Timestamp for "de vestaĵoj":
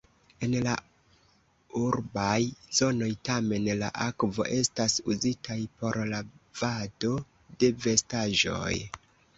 7.61-8.77